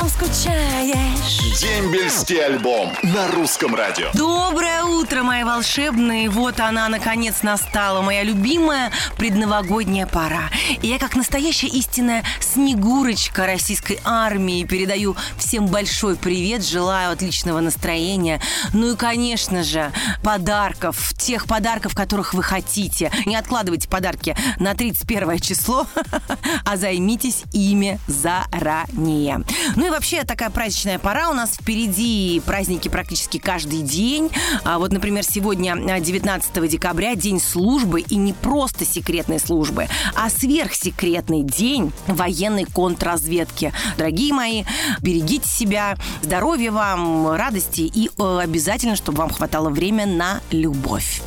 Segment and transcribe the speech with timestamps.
[0.00, 1.60] потом скучаешь.
[1.60, 4.08] Дембельский альбом на русском радио.
[4.14, 6.30] Доброе утро, мои волшебные.
[6.30, 8.00] Вот она, наконец, настала.
[8.00, 10.50] Моя любимая предновогодняя пора.
[10.80, 18.40] И я, как настоящая истинная снегурочка российской армии, передаю всем большой привет, желаю отличного настроения.
[18.72, 19.92] Ну и, конечно же,
[20.22, 21.12] подарков.
[21.18, 23.10] Тех подарков, которых вы хотите.
[23.26, 25.86] Не откладывайте подарки на 31 число,
[26.64, 29.44] а займитесь ими заранее.
[29.76, 32.40] Ну и вообще такая праздничная пора у нас впереди.
[32.46, 34.30] Праздники практически каждый день.
[34.64, 40.30] А вот, например, сегодня 19 а, декабря день службы и не просто секретной службы, а
[40.30, 43.72] сверхсекретный день военной контрразведки.
[43.96, 44.64] Дорогие мои,
[45.00, 51.22] берегите себя, здоровья вам, радости и э, обязательно, чтобы вам хватало время на любовь.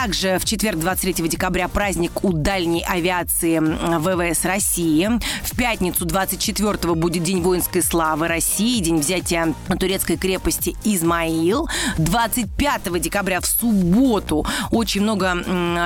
[0.00, 5.10] Также в четверг, 23 декабря, праздник у дальней авиации ВВС России.
[5.42, 11.68] В пятницу, 24 будет День воинской славы России, день взятия турецкой крепости Измаил.
[11.98, 15.34] 25 декабря в субботу очень много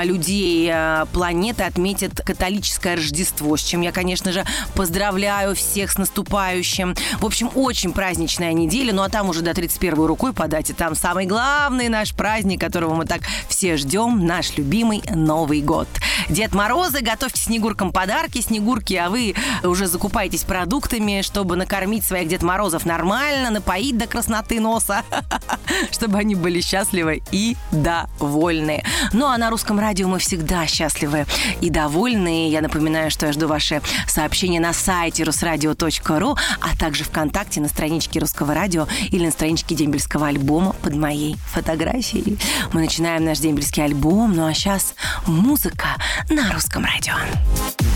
[0.04, 6.94] людей э, планеты отметят католическое Рождество, с чем я, конечно же, поздравляю всех с наступающим.
[7.18, 10.94] В общем, очень праздничная неделя, ну а там уже до 31 рукой подать, и там
[10.94, 15.88] самый главный наш праздник, которого мы так все ждем, наш любимый Новый год.
[16.28, 22.42] Дед Морозы, готовьте Снегуркам подарки, Снегурки, а вы уже закупаетесь продуктами, чтобы накормить своих Дед
[22.42, 25.02] Морозов нормально, напоить до красноты носа,
[25.90, 28.82] чтобы они были счастливы и довольны.
[29.12, 31.26] Ну а на русском радио мы всегда счастливы
[31.60, 32.48] и довольны.
[32.48, 38.20] Я напоминаю, что я жду ваши сообщения на сайте русрадио.ру, а также ВКонтакте на страничке
[38.20, 42.38] Русского радио или на страничке дембельского альбома под моей фотографией.
[42.72, 44.94] Мы начинаем наш дембельский альбом, ну а сейчас
[45.26, 45.88] музыка
[46.30, 47.14] на русском радио.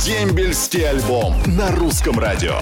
[0.05, 2.61] Дембельский альбом на русском радио.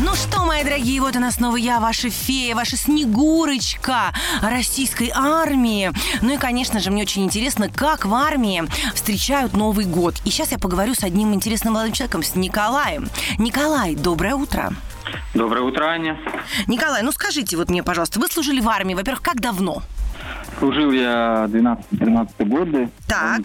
[0.00, 5.92] Ну что, мои дорогие, вот она снова я, ваша фея, ваша снегурочка российской армии.
[6.22, 8.64] Ну и, конечно же, мне очень интересно, как в армии
[8.94, 10.16] встречают Новый год.
[10.24, 13.08] И сейчас я поговорю с одним интересным молодым человеком, с Николаем.
[13.38, 14.72] Николай, доброе утро.
[15.34, 16.18] Доброе утро, Аня.
[16.66, 19.82] Николай, ну скажите вот мне, пожалуйста, вы служили в армии, во-первых, как давно?
[20.58, 22.88] Служил я 12-13 годы.
[23.08, 23.40] Так.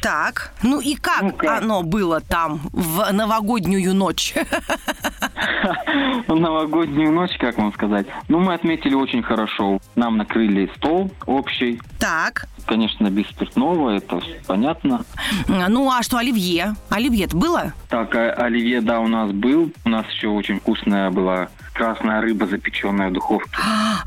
[0.00, 0.52] Так.
[0.62, 4.34] Ну и как, ну, как оно было там в новогоднюю ночь?
[6.26, 8.06] В новогоднюю ночь, как вам сказать?
[8.28, 9.80] Ну, мы отметили очень хорошо.
[9.96, 11.80] Нам накрыли стол общий.
[11.98, 12.48] Так.
[12.68, 15.02] Конечно, без спиртного, это понятно.
[15.48, 16.74] Ну, а что оливье?
[16.90, 17.72] Оливье было?
[17.88, 19.72] Так, а оливье, да, у нас был.
[19.86, 23.50] У нас еще очень вкусная была красная рыба, запеченная в духовке.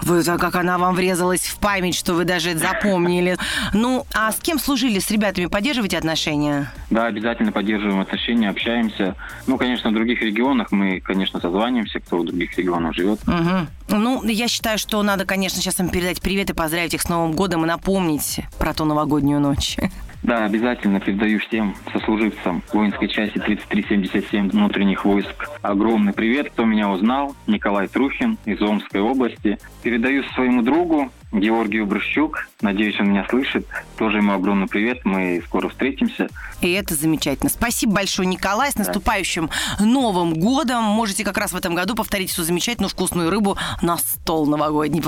[0.04, 3.38] Вы, как она вам врезалась в память, что вы даже это запомнили.
[3.74, 5.00] Ну, а с кем служили?
[5.00, 6.70] С ребятами поддерживаете отношения?
[6.90, 9.16] Да, обязательно поддерживаем отношения, общаемся.
[9.48, 13.22] Ну, конечно, в других регионах мы, конечно, созваниваемся, кто в других регионах живет.
[13.26, 13.68] Угу.
[13.92, 17.34] Ну, я считаю, что надо, конечно, сейчас им передать привет и поздравить их с Новым
[17.34, 19.78] годом и напомнить про ту новогоднюю ночь.
[20.24, 27.36] Да, обязательно передаю всем сослуживцам воинской части 3377 внутренних войск огромный привет, кто меня узнал.
[27.48, 29.58] Николай Трухин из Омской области.
[29.82, 32.48] Передаю своему другу Георгию Брущук.
[32.62, 33.66] Надеюсь, он меня слышит.
[33.98, 35.06] Тоже ему огромный привет.
[35.06, 36.28] Мы скоро встретимся.
[36.62, 37.50] И это замечательно.
[37.50, 38.72] Спасибо большое, Николай.
[38.72, 39.50] С наступающим
[39.80, 39.86] да.
[39.86, 40.84] Новым годом.
[40.84, 45.02] Можете как раз в этом году повторить всю замечательную вкусную рыбу на стол новогодний.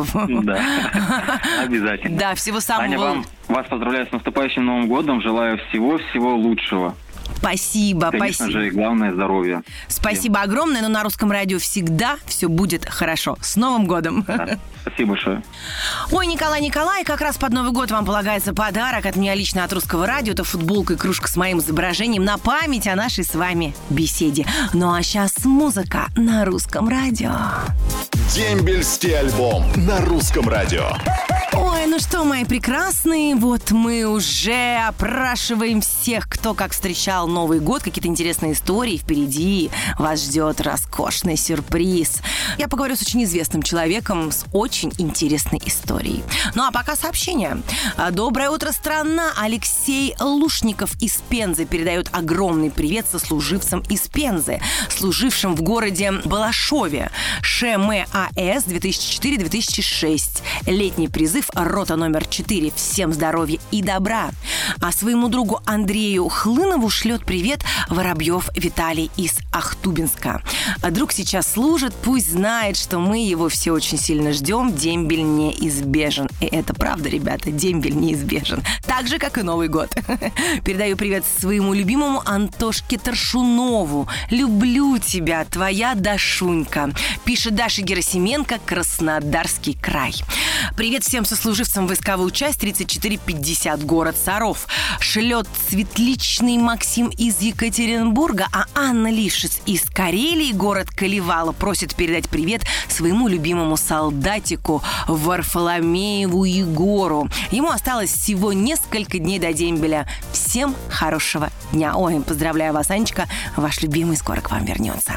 [0.43, 0.59] Да,
[1.61, 2.17] обязательно.
[2.17, 2.85] Да, всего самого...
[2.85, 5.21] Аня, вам, вас поздравляю с наступающим Новым годом.
[5.21, 6.95] Желаю всего-всего лучшего.
[7.37, 8.61] Спасибо, Конечно спасибо.
[8.61, 9.63] же, главное здоровье.
[9.87, 10.49] Спасибо Всем.
[10.49, 13.37] огромное, но на русском радио всегда все будет хорошо.
[13.41, 14.23] С Новым годом!
[14.27, 14.57] Да.
[14.81, 15.43] Спасибо большое.
[16.11, 19.71] Ой, Николай, Николай, как раз под Новый год вам полагается подарок от меня лично от
[19.71, 20.33] русского радио.
[20.33, 24.45] Это футболка и кружка с моим изображением на память о нашей с вами беседе.
[24.73, 27.31] Ну а сейчас музыка на русском радио.
[28.33, 30.89] Дембельский альбом на русском радио.
[31.55, 37.83] Ой, ну что, мои прекрасные, вот мы уже опрашиваем всех, кто как встречал Новый год,
[37.83, 39.69] какие-то интересные истории впереди.
[39.99, 42.21] Вас ждет роскошный сюрприз.
[42.57, 46.23] Я поговорю с очень известным человеком с очень интересной историей.
[46.55, 47.61] Ну а пока сообщение.
[48.11, 49.31] Доброе утро, страна!
[49.39, 54.59] Алексей Лушников из Пензы передает огромный привет сослуживцам из Пензы,
[54.89, 57.11] служившим в городе Балашове.
[57.41, 60.41] ШМАС 2004-2006.
[60.65, 62.71] Летний призыв Лайф, рота номер 4.
[62.75, 64.31] Всем здоровья и добра.
[64.81, 70.41] А своему другу Андрею Хлынову шлет привет Воробьев Виталий из Ахтубинска.
[70.81, 74.73] А Друг сейчас служит, пусть знает, что мы его все очень сильно ждем.
[74.73, 76.29] Дембель неизбежен.
[76.39, 78.63] И это правда, ребята, дембель неизбежен.
[78.85, 79.89] Так же, как и Новый год.
[80.65, 84.07] Передаю привет своему любимому Антошке Торшунову.
[84.29, 86.91] Люблю тебя, твоя Дашунька.
[87.25, 90.13] Пишет Даша Герасименко, Краснодарский край.
[90.75, 94.67] Привет всем сослуживцам войсковую часть 3450, город Саров.
[94.99, 99.11] Шлет Светличный Максим из Екатеринбурга, а Анна
[99.43, 107.29] Лишец из Карелии, город Каливала, просит передать привет своему любимому солдатику Варфоломееву Егору.
[107.51, 110.07] Ему осталось всего несколько дней до дембеля.
[110.53, 111.95] Всем хорошего дня.
[111.95, 115.13] Ой, поздравляю вас, Анечка, ваш любимый скоро к вам вернется.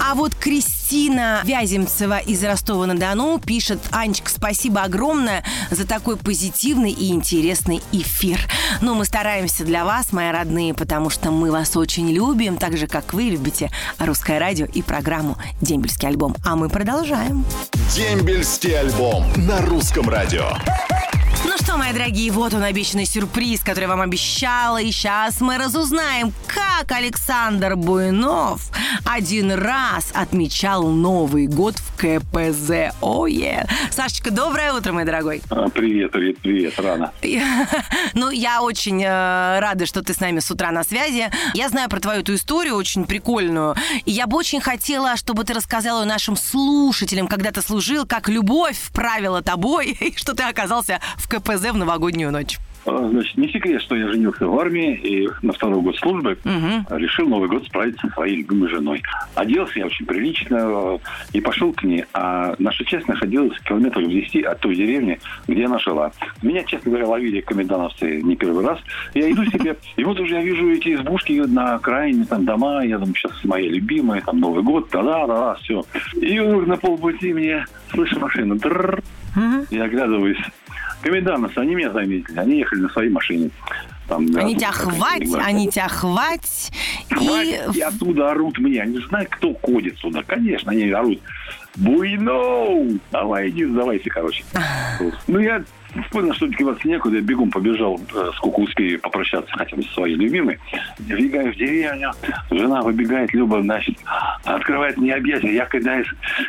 [0.00, 7.82] А вот Кристина Вяземцева из Ростова-на-Дону пишет, Анечка, спасибо огромное за такой позитивный и интересный
[7.92, 8.40] эфир.
[8.80, 12.88] Ну, мы стараемся для вас, мои родные, потому что мы вас очень любим, так же,
[12.88, 16.34] как вы любите русское радио и программу «Дембельский альбом».
[16.44, 17.44] А мы продолжаем.
[17.94, 20.48] Дембельский альбом на русском радио.
[21.64, 24.82] Что, мои дорогие, вот он обещанный сюрприз, который вам обещала.
[24.82, 28.70] И сейчас мы разузнаем, как Александр Буйнов
[29.06, 32.94] один раз отмечал Новый год в КПЗ.
[33.00, 33.66] Ое!
[33.90, 35.40] Сашечка, доброе утро, мой дорогой.
[35.48, 37.12] А, Привет, привет, привет, рано.
[38.12, 41.30] Ну, я очень э, рада, что ты с нами с утра на связи.
[41.54, 43.74] Я знаю про твою эту историю, очень прикольную.
[44.04, 48.28] И я бы очень хотела, чтобы ты рассказала ее нашим слушателям, когда ты служил, как
[48.28, 52.58] любовь правила тобой, и что ты оказался в КПЗ в новогоднюю ночь.
[52.86, 56.36] А, Значит, не секрет, что я женился в армии и на второй год службы
[56.90, 59.02] решил Новый год справить со своей любимой женой.
[59.34, 60.98] Оделся я очень прилично э,
[61.32, 62.04] и пошел к ней.
[62.12, 65.18] А наша часть находилась километров в 10 от той деревни,
[65.48, 66.12] где она жила.
[66.42, 68.78] Меня, честно говоря, ловили комендантовцы не первый раз.
[69.14, 72.98] Я иду себе, и вот уже я вижу эти избушки на окраине, там дома, я
[72.98, 75.84] думаю, сейчас моя любимая, там Новый год, да-да-да, все.
[76.20, 78.58] И на полпути мне слышу машину.
[79.70, 80.38] Я оглядываюсь.
[81.04, 82.38] Комендантовцы, они меня заметили.
[82.38, 83.50] Они ехали на своей машине.
[84.08, 86.72] Там, да, Они тебя хвать, они тебя хвать.
[87.10, 88.80] И и оттуда орут мне.
[88.80, 90.22] Они знают, кто ходит сюда.
[90.22, 91.20] Конечно, они орут.
[91.76, 92.98] Буйно!
[93.10, 94.44] Давай, иди сдавайся, короче.
[95.26, 95.62] Ну, я
[96.10, 97.16] понял, что деваться некуда.
[97.16, 100.58] Я бегом побежал, э, сколько успею попрощаться хотя бы со своей любимой.
[100.98, 102.12] Вбегаю в деревню.
[102.50, 103.96] Жена выбегает, Люба, значит,
[104.44, 105.54] открывает мне объятия.
[105.54, 106.02] Я когда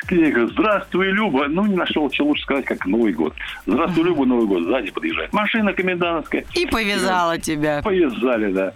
[0.05, 1.47] к ней говорю, здравствуй, Люба.
[1.47, 3.33] Ну, не нашел, что лучше сказать, как Новый год.
[3.65, 4.63] Здравствуй, Люба, Новый год.
[4.63, 5.33] Сзади подъезжает.
[5.33, 6.45] Машина комендантская.
[6.55, 7.81] И повязала тебя.
[7.83, 8.73] Повязали, да.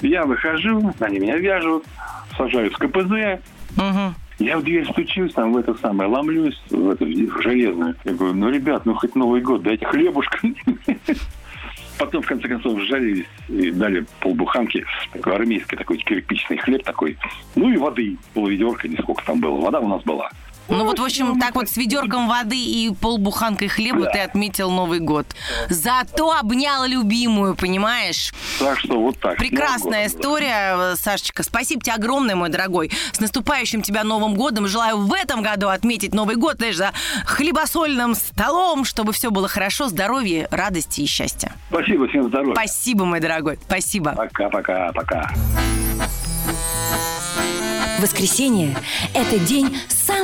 [0.00, 1.84] Я выхожу, они меня вяжут,
[2.36, 3.40] сажают в КПЗ.
[3.76, 4.14] Мгм.
[4.40, 7.94] Я в дверь стучусь, там в это самое, ломлюсь, в эту в железную.
[8.04, 10.40] Я говорю, ну, ребят, ну, хоть Новый год, дайте хлебушка.
[11.98, 17.18] Потом, в конце концов, сжалились и дали полбуханки, такой армейский такой кирпичный хлеб такой.
[17.54, 19.60] Ну и воды, полведерка, не сколько там было.
[19.60, 20.30] Вода у нас была.
[20.70, 24.10] Ну вот, в общем, так вот с ведерком воды и полбуханкой хлеба Да.
[24.12, 25.26] ты отметил Новый год.
[25.68, 28.32] Зато обнял любимую, понимаешь?
[28.58, 29.36] Так что вот так.
[29.36, 30.20] Прекрасная Новый год, да.
[30.20, 31.42] история, э, Сашечка.
[31.42, 32.90] Спасибо тебе огромное, мой дорогой.
[33.12, 34.68] С наступающим тебя Новым годом.
[34.68, 36.92] Желаю в этом году отметить Новый год, знаешь, за
[37.26, 41.52] хлебосольным столом, чтобы все было хорошо, здоровья, радости и счастья.
[41.70, 42.54] Спасибо, всем здоровья.
[42.54, 43.58] Спасибо, мой дорогой.
[43.66, 44.12] Спасибо.
[44.12, 45.30] Пока-пока, пока.
[48.00, 48.74] Воскресенье–
[49.14, 49.76] это день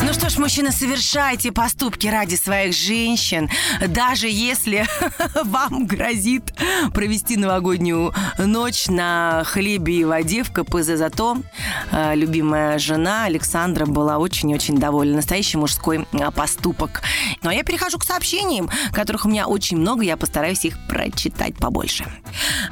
[0.00, 3.50] Ну что ж, мужчины, совершайте поступки ради своих женщин,
[3.88, 4.86] даже если
[5.44, 6.54] вам грозит
[6.94, 10.96] провести новогоднюю ночь на хлебе и воде в КПЗ.
[10.96, 11.38] Зато
[11.90, 15.16] э, любимая жена Александра была очень-очень довольна.
[15.16, 17.02] Настоящий мужской э, поступок.
[17.42, 21.56] Ну а я перехожу к сообщениям, которых у меня очень много, я постараюсь их прочитать
[21.56, 22.06] побольше.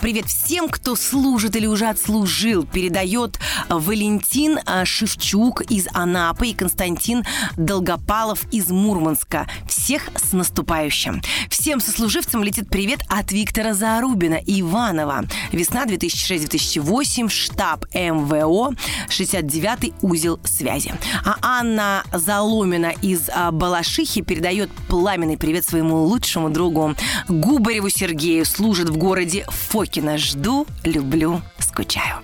[0.00, 2.64] Привет всем, кто служит или уже отслужил.
[2.64, 7.15] Передает Валентин э, Шевчук из Анапы и Константин
[7.56, 9.46] Долгопалов из Мурманска.
[9.66, 11.22] Всех с наступающим.
[11.48, 15.24] Всем сослуживцам летит привет от Виктора Зарубина Иванова.
[15.52, 18.74] Весна 2006-2008, штаб МВО,
[19.08, 20.92] 69-й узел связи.
[21.24, 26.94] А Анна Заломина из а, Балашихи передает пламенный привет своему лучшему другу
[27.28, 28.44] Губареву Сергею.
[28.44, 30.18] Служит в городе Фокино.
[30.18, 32.16] Жду, люблю, скучаю.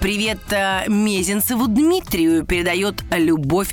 [0.00, 3.72] Привет э, Мезенцеву Дмитрию передает Любовь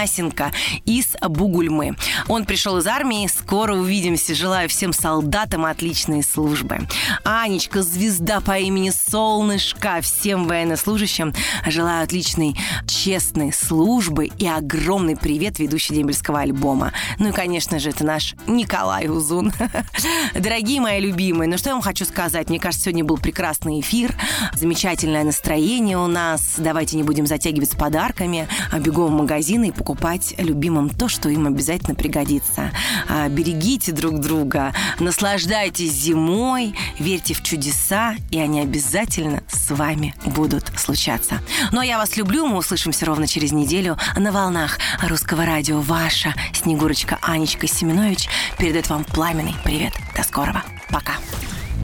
[0.00, 0.52] Афанасенко
[0.86, 1.96] из Бугульмы.
[2.28, 4.34] Он пришел из армии, скоро увидимся.
[4.34, 6.88] Желаю всем солдатам отличной службы.
[7.24, 11.34] Анечка, звезда по имени Солнышко, всем военнослужащим
[11.66, 16.92] желаю отличной, честной службы и огромный привет ведущей дембельского альбома.
[17.18, 19.52] Ну и, конечно же, это наш Николай Узун.
[20.34, 22.48] Дорогие мои любимые, ну что я вам хочу сказать?
[22.48, 24.14] Мне кажется, сегодня был прекрасный эфир,
[24.54, 26.54] замечательное настроение у нас.
[26.56, 29.89] Давайте не будем затягивать с подарками, а бегом в магазины и покупать
[30.38, 32.70] любимым то, что им обязательно пригодится.
[33.08, 40.72] А, берегите друг друга, наслаждайтесь зимой, верьте в чудеса, и они обязательно с вами будут
[40.76, 41.40] случаться.
[41.72, 45.80] Ну а я вас люблю, мы услышимся ровно через неделю на волнах русского радио.
[45.80, 48.28] Ваша Снегурочка Анечка Семенович
[48.58, 49.92] передает вам пламенный привет.
[50.16, 50.62] До скорого.
[50.90, 51.14] Пока.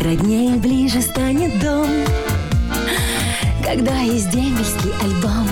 [0.01, 1.89] Роднее ближе станет дом,
[3.65, 5.49] когда есть дембельский альбом.